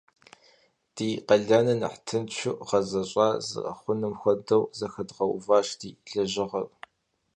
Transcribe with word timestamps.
Ди 0.95 1.09
къалэныр 1.27 1.77
нэхъ 1.81 1.99
тыншу 2.05 2.53
гъэзэщӏа 2.67 3.27
зэрыхъуным 3.47 4.13
хуэдэу 4.19 4.63
зэхэдгъэуващ 4.77 5.67
ди 5.79 5.89
лэжьыгъэр. 6.11 6.67